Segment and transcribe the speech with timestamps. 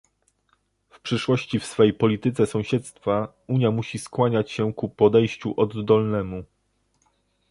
[0.89, 6.43] W przyszłości w swej polityce sąsiedztwa Unia musi skłaniać się ku podejściu oddolnemu